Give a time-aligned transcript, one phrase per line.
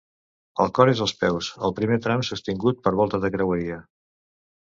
[0.63, 3.77] El cor és als peus, al primer tram sostingut per volta de creueria.